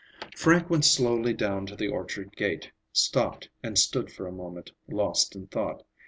Frank 0.35 0.67
went 0.67 0.83
slowly 0.83 1.31
down 1.31 1.67
to 1.67 1.75
the 1.75 1.87
orchard 1.87 2.35
gate, 2.35 2.71
stopped 2.91 3.49
and 3.61 3.77
stood 3.77 4.11
for 4.11 4.25
a 4.25 4.31
moment 4.31 4.71
lost 4.87 5.35
in 5.35 5.45
thought. 5.45 5.83